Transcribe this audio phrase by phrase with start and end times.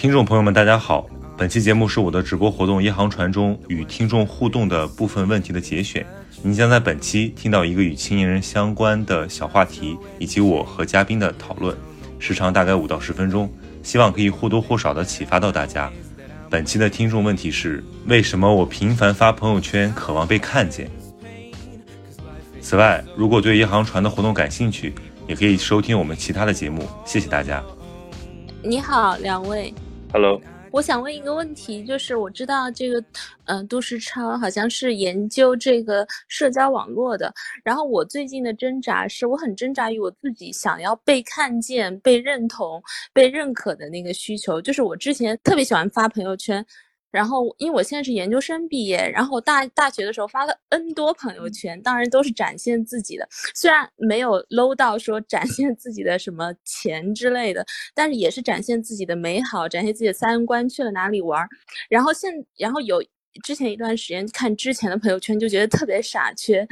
[0.00, 1.06] 听众朋友们，大家好。
[1.36, 6.06] 本期节目是我的直播活动《一航船》中与听众互动的部分问题的节选。
[6.42, 11.76] 您将在本期听到一个与青年人相关的小话题，以及我和嘉宾的讨论，
[12.18, 13.52] 时长大概五到十分钟，
[13.82, 15.92] 希望可以或多或少的启发到大家。
[16.48, 20.90] 本期的听众问题是：为什么我频繁发朋友圈，渴望被看见？
[22.62, 24.94] 此外，如果对《一航船》的活动感兴趣，
[25.28, 26.88] 也可以收听我们其他的节目。
[27.04, 27.62] 谢谢大家。
[28.62, 29.74] 你好，两位。
[30.12, 30.42] Hello，
[30.72, 33.00] 我想问一个问题，就是我知道这个，
[33.44, 37.32] 嗯、杜世超好像是研究这个社交网络的。
[37.62, 42.82] 然后我最近的挣扎是，我很挣扎于我自己想要被看见、被认同、
[43.12, 44.60] 被认可的那个需求。
[44.60, 46.64] 就是我之前特别喜欢发朋友圈，
[47.10, 61.48] 然后因为我现在是研究生毕业，然后我大大学的时候发了 N 多朋友圈，当然都是展现自己的，虽然没有 low 到说展现自己的什么钱之类的，但是也是展现自己的美好，展现自己的三观，去了哪里玩儿。
[61.88, 63.02] 然后现然后有
[63.42, 66.66] 之前一段时间看之前的朋友圈，就觉得特别傻缺。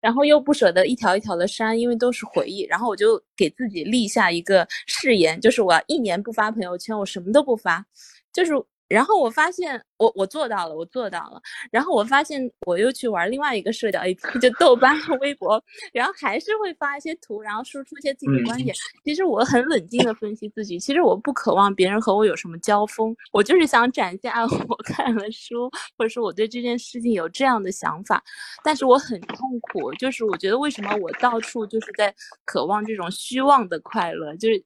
[0.00, 2.62] 然后又不舍得一条一条的删，因为都是回忆。
[2.66, 7.84] 然后我就给自己立下一个誓言，就是我要一年不发朋友圈，我什么都不发。
[8.32, 8.52] 就是，
[8.88, 11.40] 然后我发现我我做到了，我做到了。
[11.70, 18.74] 然后我发现我又去玩另外一个社交 APP，就豆瓣和微博，然后还是会发一些图，然后输出一些自己的观点。
[19.04, 28.22] 其实我很冷静的分析自己，其实我不渴望别人和我有什么交锋，我就是想展现啊， 我看了书，或者说我对这件事情有这样的想法。
[28.64, 29.38] 但是我很痛
[29.72, 34.64] 苦，就是我觉得为什么我到处就是在渴望这种虚妄的快乐，就是。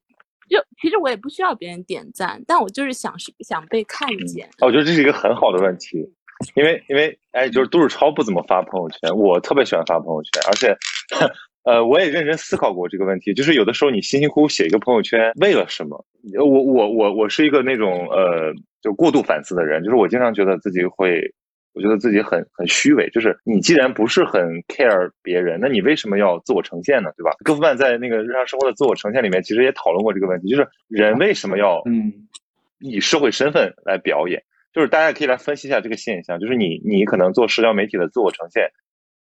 [0.49, 4.49] 就其实我也不需要别人点赞，但我就是想是想被看见。
[4.61, 5.97] 我觉得这是一个很好的问题，
[6.55, 10.75] 因为因为哎，就是杜世超不怎么发朋友圈，我特别喜欢发朋友圈，而且
[11.63, 16.05] 呃，我也认真思考过这个问题，就是有的时候你辛辛苦苦写一个朋友圈，为了什么？
[16.39, 21.21] 我我我我是一个那种呃，就过度反思的人，就是我经常觉得自己会。
[21.73, 27.11] 我觉得自己很很虚伪，就是你既然不是很 care 别人，那你为什么要自我呈现呢？
[27.17, 27.31] 对吧？
[27.43, 32.27] 戈夫曼在那个日常生活的自我呈现里面，其实也讨论过这个问题，就是人为什么要嗯
[32.79, 34.43] 以社会身份来表演？
[34.71, 38.69] 就是大家可以来分析一下这个现象，就是你你可能做社交媒体的自我呈现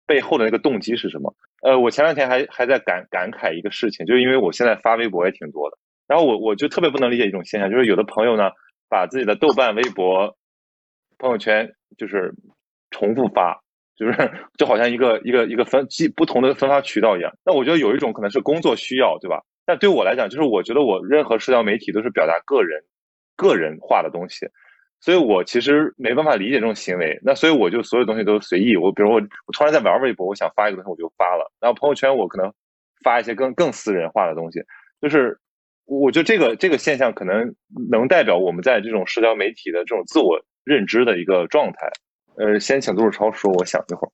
[0.07, 1.35] 背后的那个动机是什么？
[1.61, 8.51] 呃，我前两天还还在感感慨一个事情，就是因为我现在发微博也挺多的，然后我我就特别不能理解一种现象，就是有的朋友呢
[8.87, 10.37] 把自己的豆瓣、微博。
[11.21, 12.33] 朋友圈就是
[12.89, 13.55] 重复发，
[13.95, 14.13] 就是
[14.57, 17.31] 就好像一个一个一个分既不同的分发渠道一样。
[17.45, 19.43] 那我觉得有一种可能是工作需要，对吧？
[19.65, 22.81] 但对我来讲，就是我觉得我任何社交媒体都是表达个人
[23.35, 24.47] 个人化的东西，
[25.01, 27.19] 所以我其实没办法理解这种行为。
[27.21, 28.75] 那所以我就所有东西都随意。
[28.75, 31.51] 我比如我我突然在玩微博，我想发一个东西我就发了。
[31.59, 32.51] 然后朋友圈我可能
[33.03, 34.61] 发一些更更私人化的东西，
[35.01, 35.37] 就是。
[35.91, 37.55] 我觉得这个这个现象可能
[37.89, 40.39] 能代表我们在这种社交媒体的这种自我
[40.69, 41.89] 认知的一个状态。
[42.37, 44.11] 呃，先请杜志超说，我想一会儿。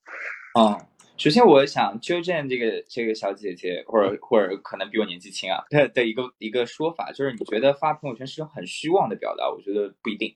[0.58, 0.78] 啊、
[1.18, 10.34] 首先我想纠正这个这个小姐姐，或者或者可能比我年纪轻啊的的一个一个说法，就是你觉得发朋友圈是种很虚妄的表达，我觉得不一定。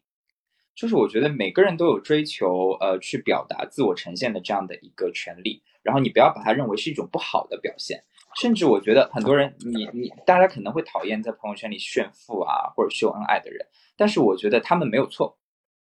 [0.77, 7.99] 就是我觉得每个人都有追求呃去表达自我呈现的这样的一个权利，然后你不要把它认为是一种不好的表现。
[8.41, 13.67] 甚至我觉得很多人，你你大家可能会讨厌在朋友圈里炫富啊或者秀恩爱的人，
[13.97, 15.37] 但是我觉得他们没有错，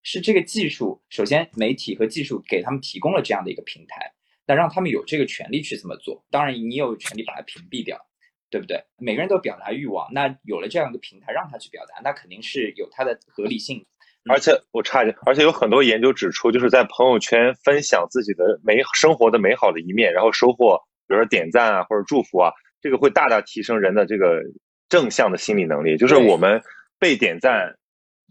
[0.10, 4.10] 是这个技术，首先媒体和技术给他们提供了这样的一个平台，
[4.46, 6.26] 那让他们有这个权利去这么做。
[6.32, 8.00] 当然，你有权利把它屏蔽掉，
[8.50, 8.82] 对不对？
[8.98, 13.86] 每个人都有表达欲望，那有了这样一个平台让他去表达，那肯定是有它的合理性。
[14.30, 20.80] 而且我差一点，而且有很多研究指出，就是在朋友圈分享自己的美生活的美好的一面，然后收获。
[21.06, 24.42] 比如说点赞啊，或者祝福啊，这个会大大提升人的这个
[24.88, 25.98] 正向的心理能力。
[25.98, 26.64] 就是我们
[26.98, 27.76] 被点赞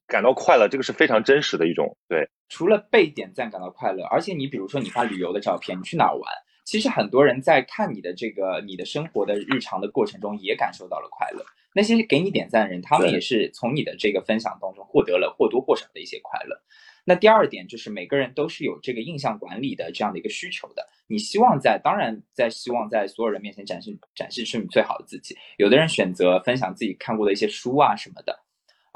[0.07, 1.97] 感到快乐，这个是非常真实的一种。
[2.09, 6.23] 对，除了被点赞感到快乐，而且你比如说你发旅游的照片，你去哪儿玩，
[6.65, 11.45] 其实很多人在看你的这个你的生活的日常的过程中也感受到了快乐。
[11.75, 16.59] 那些给你点赞的人，他们也是从你的这个分享当中获得了或多或少的一些快乐。
[17.05, 20.85] 那第二点就是每个人都是有这个印象管理的这样的一个需求的。
[21.07, 25.37] 你希望在当然在希望在所有人面前展示展示出你最好的自己。
[25.59, 28.41] 有的人选择分享自己看过的一些书啊什么的，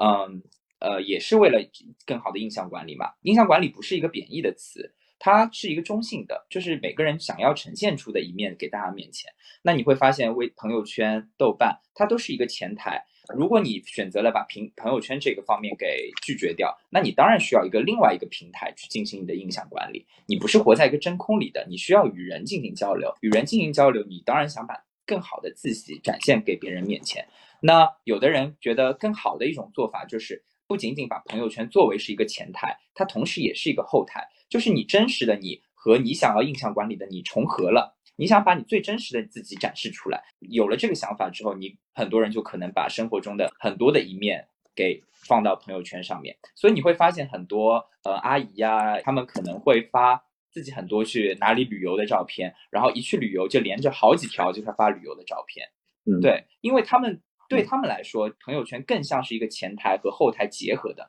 [0.02, 0.42] 嗯
[0.80, 1.58] 呃也是为了
[2.04, 3.12] 更好的印象管理嘛。
[3.22, 9.30] 印象管理不是一个贬义的词，它是一个中性的，就是每个人想要呈现出的一面给大家面前。
[9.62, 13.04] 那你会发现，微朋友圈、豆瓣，它都是一个前台。
[13.36, 20.04] 如果你选择了把平朋友圈这个方面给拒绝掉，那你当然需要一个另外一个平台去进行你的印象管理。
[20.26, 23.14] 你不是活在一个真空里的，你需要与人进行交流。
[23.20, 24.74] 与人进行交流，你当然想把
[25.06, 27.24] 更好的自己展现给别人面前。
[27.62, 37.96] 那有的人觉得更好的一种做法就是不仅仅把朋友圈作为是一个前台，它同时也是一个后台，就是你真实的你和你想要印象管理的你重合了。
[38.16, 55.66] 你想把你最真实的自己展示出来，有了这个想法之后，你很多人就可能把生活中的很多的一面给放到朋友圈上面，所以你会发现很多呃阿姨呀，他们可能会发自己很多去哪里旅游的照片，然后一去旅游就连着好几条就是发旅游的照片，
[56.04, 61.06] 嗯，对，因为他们对他们来说，朋友圈更像是一个前台和后台结合的，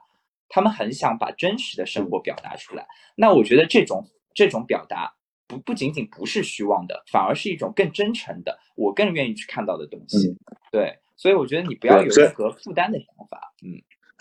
[0.49, 2.85] 他们很想把真实的生活表达出来。
[3.15, 5.13] 那我觉得这种这种表达。
[5.47, 10.33] 不不仅仅不是虚妄的，反而是一种更真诚的，我更愿意去看到的东西。
[10.71, 13.53] 对，所以我觉得你不要有任何负担的想法。
[13.61, 13.75] 嗯，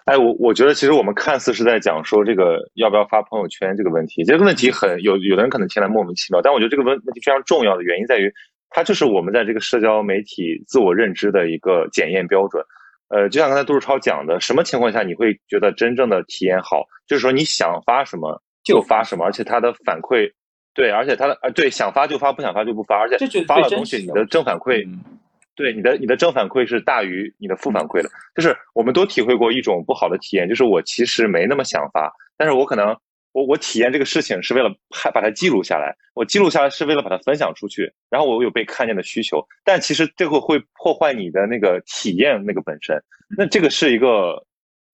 [0.06, 8.34] 哎，我我觉得其实我们看似是在讲说这个要不要发朋友圈这个问题，这个问题很有有的人可能听来莫名其妙，但我觉得这个问问题非常重要的原因在于，
[8.70, 12.64] 它就是我们在这个社交媒体自我认知的一个检验标准。
[13.08, 16.84] 呃，就像刚才杜志超讲的，什么情况下你会觉得真正的体验好？
[17.08, 20.30] 就是说你想发什么就发什么，而且它的反馈。
[20.72, 24.86] 对，而且它的呃，对，想发就发，不想发就不发，而且发了东西，你的正反馈，
[25.56, 28.08] 对你的你的正反馈是大于你的负反馈的。
[28.36, 32.08] 就是我们都体会过一种不好的体验，就是我其实没那么想发，
[32.38, 32.96] 但是我可能
[33.32, 43.02] 我我体验这个事情是为了还把它记录下来，我记录下来是为了把它分享出去，然后我有被看见的需求，但其实这个会破坏你的那个体验那个本身，
[43.36, 44.44] 那这个是一个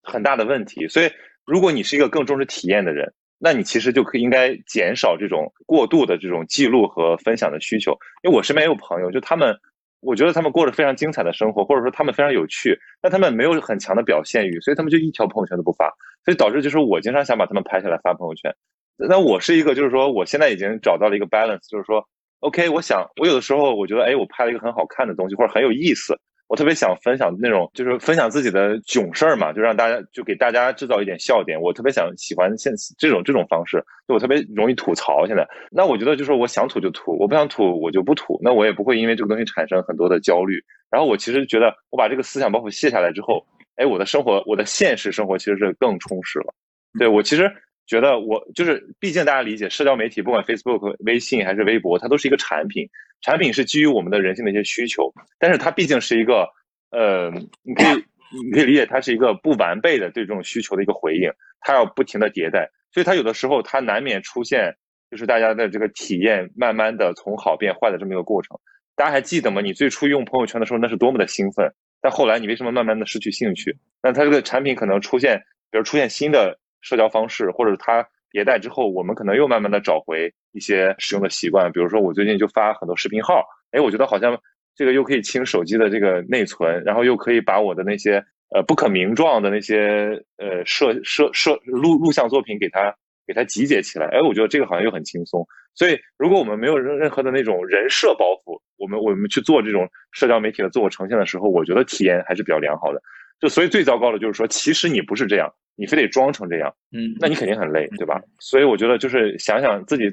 [0.02, 0.88] 很大的问题。
[0.88, 1.10] 所以
[1.44, 3.12] 如果你是一个更重视体验的人。
[3.38, 7.92] 那你其实就可以应该减少这种过度的这种记录和分享的需求，
[8.22, 9.54] 因为我身边也有朋友，就他们，
[10.00, 15.92] 我觉得他们过着非常精彩的生活，或者说他们非常有趣，但他们没有很强的表现欲，所以他们就一条朋友圈都不发，
[16.24, 18.54] 所以导致就是我经常想把他们拍下来发朋友圈。
[18.96, 22.06] 那我是一个就是说我现在已经找到了一个 balance，就是说
[22.40, 26.18] ，OK，我想我有的时候我觉得哎，我拍了一个很好看的东西或者很有意思。
[26.48, 31.60] 我特别想分享那种，就是分享自己的囧事儿嘛，就让大家就给大家制造一点笑点。
[31.60, 35.26] 我特别想喜欢现这种这种方式，就我特别容易吐槽。
[35.26, 38.38] 现在，那我觉得就是我想吐就吐，我不想吐我就不吐。
[38.42, 40.62] 那我也不会因为这个东西产生很多的焦虑。
[40.88, 43.44] 然后我其实觉得，我把这个思想包袱卸下来之后，
[43.74, 46.54] 哎，我的生活，我的现实生活其实是更充实了。
[46.96, 47.50] 对我其实
[47.88, 52.88] 觉得，我就是，毕竟大家理解，社交媒体不管 Facebook、微信还是微博，它都是一个产品。
[53.20, 56.48] 产品是基于我们的人性的一些需求，但是它毕竟是一个，
[56.90, 57.30] 呃，
[57.62, 58.04] 你可以
[58.44, 61.30] 你可以理解它是一个不完备的对这种需求的一个回应，
[61.60, 64.76] 它要不停的迭代，所以它有的时候它难免出现
[65.10, 68.58] 就是大家的这个体验慢慢的从好变坏的这么一个过程。
[68.94, 69.60] 大家还记得吗？
[69.60, 73.76] 你最初用朋友圈的时候那是多么的兴奋，但后来你为什么慢慢的失去兴趣？
[74.02, 75.38] 那它这个产品可能出现，
[75.70, 78.06] 比如出现新的社交方式，或者它。
[78.36, 81.72] 迭代之后，我们可能又慢慢的找回一些使用的习惯。
[81.72, 84.38] 比如说，我最近就发很多视频号，哎，我觉得好像
[84.74, 88.22] 这个又可以清手机的这个内存，然后又可以把我的那些
[88.54, 92.94] 呃不可名状的那些呃摄摄摄录录像作品给它
[93.26, 94.06] 给它集结起来。
[94.08, 95.46] 哎，我觉得这个好像又很轻松。
[95.74, 103.00] 所以，如果我们没有任任何的那种人设包袱，我们我们去做这种社交媒体的自我呈现的时候，我觉得体验还是比较良好的。
[103.40, 105.52] 就所以最糟糕的就是说，其实你不是这样。
[105.78, 108.18] 你非得装成这样，嗯，那你肯定很累，对吧？
[108.38, 110.04] 所以我觉得就是想想自己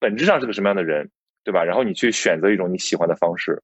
[0.00, 1.08] 本质上是个什么样的人，
[1.44, 1.62] 对吧？
[1.62, 3.62] 然后你去选择一种你喜欢的方式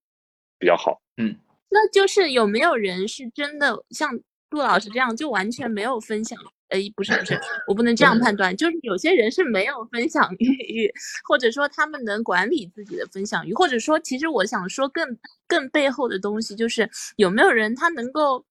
[0.57, 1.03] 比较好。
[1.17, 1.35] 嗯，
[1.69, 4.09] 那就是有没有人是真的像
[4.49, 6.39] 杜老师这样，就完全没有分享？
[6.69, 7.37] 呃，不是不是，
[7.67, 10.89] 我不能这样判断，就是有些人是没有分享欲，
[11.29, 18.47] 或者说他们能管理自己的分享欲，或者说其实我想说更更背后的东西，就是有没有人他能够。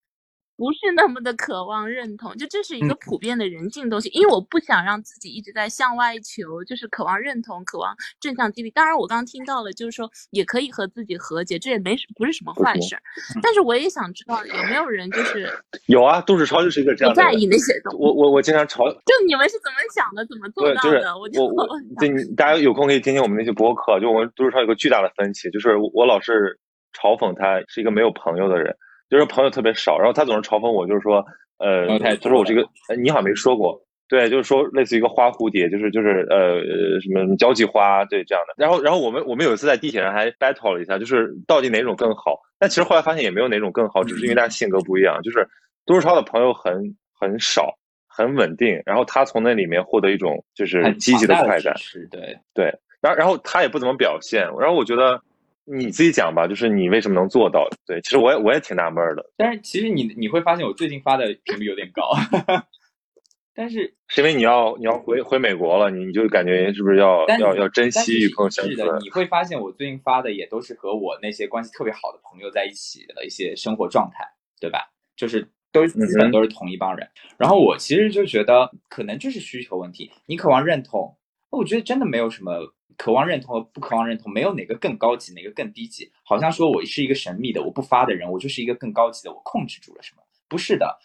[0.59, 4.09] 不是那么的渴望认同，就这是一个普遍的人性东西。
[4.09, 8.69] 因为我不想让自己一直在向外求，就是渴望认同、渴望正向激励。
[8.71, 12.97] 当然，我刚刚听到了，就是说也可以和自己和解，这也没不是什么坏事。
[13.41, 15.49] 但是我也想知道，有没有人就是
[15.85, 16.19] 有啊？
[16.19, 17.97] 杜志超就是一个这样不在意那些东西。
[17.97, 20.25] 我我我经常嘲，就你们是怎么想的？
[20.25, 21.17] 怎么做到的？
[21.17, 21.65] 我就我
[21.99, 23.97] 对你大家有空可以听听我们那些播客。
[24.01, 26.59] 就我们杜志超有个巨大的分歧，就是我老是
[26.91, 28.75] 嘲讽他是一个没有朋友的人。
[29.09, 31.25] 就是朋友特别少，然后他总是嘲讽我，就是说，
[31.57, 32.61] 呃，他说我是一个，
[33.01, 36.61] 你好像没说过，对，就是说类似于一个花蝴蝶，就是就是呃
[37.01, 38.53] 什么什么交际花，对这样的。
[38.57, 42.39] 然后然后我们我们有一次在地铁上还 battle 了一下，就是到底哪种更好？
[42.59, 45.19] 但其实后来发现也没有哪种更好，只是因为大家性格不一样。
[45.23, 45.47] 就是
[45.85, 47.73] 杜世超的朋友很很少，
[48.07, 52.65] 很稳定，然后他从那里面获得一种就是积极的快感，是对对。
[53.01, 55.19] 然后然后他也不怎么表现，然后我觉得。
[55.77, 57.67] 你自己讲吧，就是你为什么能做到？
[57.85, 59.31] 对，其实我也我也挺纳闷的。
[59.38, 62.11] 但是其实你你会发现，我最近发的频率有点高，
[63.53, 68.71] 但是是因为你要你要回回美国了，你你就感觉是不是要要要珍惜与朋友相处？
[68.71, 74.23] 是的，你会发现我最近发的也都是和我那些关系特别好的朋友在一起的一些生活状态，
[74.59, 74.89] 对吧？
[75.15, 77.07] 就是都基本都是同一帮人。
[77.38, 80.09] 然后我其实就觉得，可能就是需求问题。
[80.25, 81.15] 你渴望认同，
[81.49, 86.11] 我觉得真的没有什么渴望认同和不渴望认同，没有哪个更高级，哪个更低级。
[86.21, 90.21] 好像说我是一个神秘的，我不发的人，我就是一个更高级的，我控制住了什么？
[90.49, 90.99] 不是的，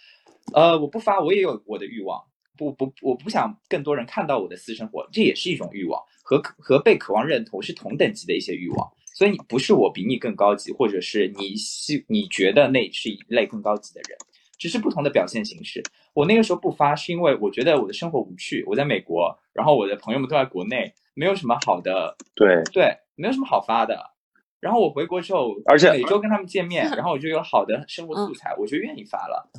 [0.53, 2.21] 呃，我不发，我也有我的欲望。
[2.57, 8.93] 不不，我不想更多人看到我的私生活，这也是一种欲望，和和被渴望认同是同等级的一些欲望。
[9.15, 14.19] 所以你不是我比你更高级，或者是你希你觉得那是一类更高级的人，
[14.59, 15.83] 只是不同的表现形式。
[16.13, 18.65] 我那个时候不发，是因为我觉得我的生活无趣。
[18.67, 24.13] 我在美国，然后我的朋友们都在国内，没有什么好的，对对，没有什么好发的。
[24.61, 29.51] 然后我回国之后，而且每周跟他们见面， 然后我就有好的生活素材，我就愿意发了。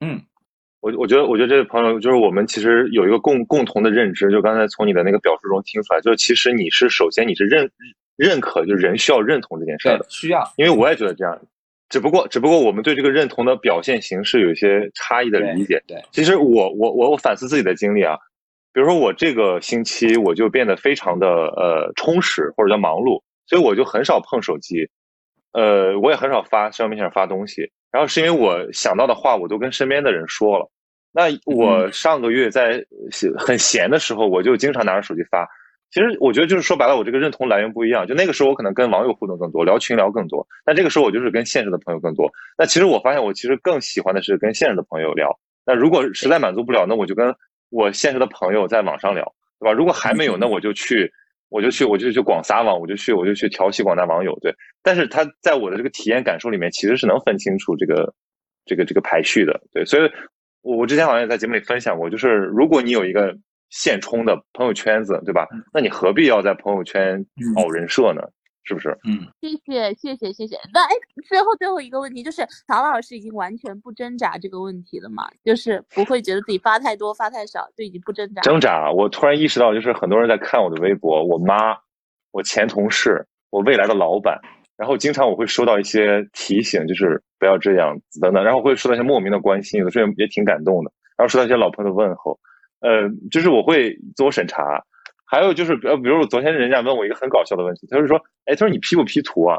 [0.00, 0.22] 嗯。
[0.80, 7.70] 我我觉得，我觉得这位朋友就是我们其实有一个共共同的认知，就刚才从你的那个表述中听出来，就是其实你是首先你是认
[8.16, 11.40] 认可，就是人需要认同这件事的，需要，因为我也觉得这样，
[11.94, 15.80] 只不过只不过我们对这个认同的表现形式有一些差异的理解。
[15.86, 18.16] 对，其实我我我我反思自己的经历啊，
[18.72, 24.88] 比如说我这个星期我就变得非常的呃充实或者叫忙碌，所以我就很少碰手机，
[25.52, 30.68] 呃，我也很少发社交媒体上发东西，然后是因为我想到的话我都跟身边的人说了。
[31.12, 32.84] 那我上个月在
[33.38, 35.48] 很闲的时候，我就经常拿着手机发。
[35.94, 38.04] 其实我觉得就是说白了，我这个认同来源不一样。
[38.04, 40.44] 就那个时候，我可能跟网友互动更多，聊群聊更多。
[40.64, 42.32] 但这个时候，我就是跟现实的朋友更多。
[42.58, 45.38] 那其实我发现，我其实更喜欢的是跟现实的朋友聊。
[45.64, 47.32] 那如果实在满足不了，那我就跟
[47.70, 49.72] 我现实的朋友在网上聊，对吧？
[49.72, 51.12] 如果还没有，那我就去，
[51.48, 54.36] 我就去，我就去广撒网，我就去，我就去调戏广大网友。
[54.40, 58.12] 对，但是他在我的这个体验感受里面，其实是能分清楚这个
[58.64, 59.60] 这个这个排序的。
[59.72, 60.10] 对，所以。
[60.66, 63.36] 我我之前好像也在节目里分享过，就是如果你有一个
[63.74, 65.48] 现充的朋友圈子，对吧？
[65.72, 67.26] 那你何必要在朋友圈
[67.56, 68.22] 搞人设呢？
[68.62, 68.96] 是不是？
[69.04, 70.56] 嗯，谢谢谢谢谢谢。
[70.72, 70.94] 那哎，
[71.28, 75.28] 最后最后一个问题就是，曹老师已经完全不挣扎这个问题了嘛？
[75.44, 78.40] 就是不会觉得自己发太多发太少，就已经不挣扎。
[78.42, 78.90] 挣扎！
[78.92, 81.76] 我突然意识到，就是很多人在看我的微博，我妈、
[82.30, 84.40] 我前同事、我未来的老板。
[84.76, 90.90] 然后经常我会收到一些提醒，就是不要这样子等等，然后会收到一些莫名的关心，有的时候也挺感动的。
[91.16, 92.38] 然后收到一些老朋友的问候，
[92.84, 94.84] 呃，就是我会自我审查。
[95.26, 99.58] 还有就是，呃，比如昨天人家问我一个很搞笑的问题，他就说，哎，他说你 P 不 P 图啊？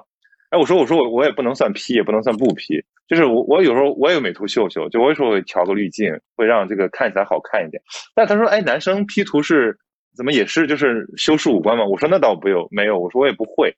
[0.51, 7.81] 哎，我说我说我我也不能算 P，也不能算不 P，就是我我有时候我也有美图秀秀，就我有时候会调个滤镜，会让这个看起来好看一点。
[8.13, 9.75] 但他说，哎，男生 P 图是
[10.15, 11.83] 怎么也是就是修饰五官吗？
[11.83, 13.75] 我说那倒不有没有，我说我也不会。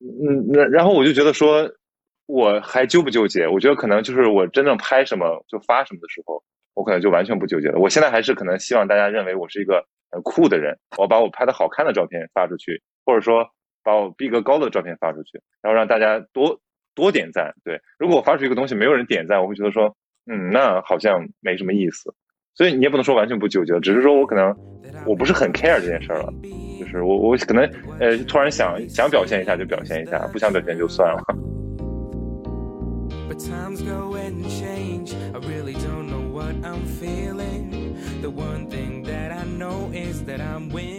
[0.00, 1.70] 嗯，那然后我就觉得说，
[2.26, 3.46] 我还纠不纠结？
[3.46, 6.42] 我觉得可能就是我真正拍什么就发什么的时候，
[6.76, 7.80] 我可能就完全不纠结了。
[7.80, 13.44] 我现在还是可能希望大家认为我是一个很酷的人，我把我拍的好看的照片发出去，或者说
[13.82, 16.60] 把我逼格高的照片发出去，然后让大家多
[16.94, 17.52] 多点赞。
[17.64, 19.96] 对，如果我发出一个东西没有人点赞，我会觉得说，
[20.30, 22.14] 嗯，那好像没什么意思。
[22.54, 24.54] 所以你也不能说完全不纠结，只是说我可能
[25.06, 26.32] 我不是很 care 这件事儿了，
[26.80, 27.64] 就是我我可能
[28.00, 31.22] 呃突然想想表现一下就表现一下，不想表现就算了。
[36.64, 38.20] I'm feeling.
[38.22, 40.95] The one thing that I know is that I'm winning.